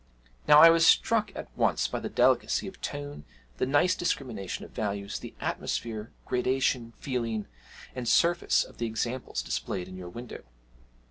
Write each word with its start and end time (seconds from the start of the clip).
Now 0.47 0.57
I 0.59 0.71
was 0.71 0.83
struck 0.83 1.31
at 1.35 1.55
once 1.55 1.87
by 1.87 1.99
the 1.99 2.09
delicacy 2.09 2.65
of 2.65 2.81
tone, 2.81 3.23
the 3.57 3.67
nice 3.67 3.93
discrimination 3.93 4.65
of 4.65 4.71
values, 4.71 5.19
the 5.19 5.35
atmosphere, 5.39 6.11
gradation, 6.25 6.93
feeling, 6.97 7.45
and 7.93 8.07
surface 8.07 8.63
of 8.63 8.79
the 8.79 8.87
examples 8.87 9.43
displayed 9.43 9.87
in 9.87 9.97
your 9.97 10.09
window.' 10.09 10.45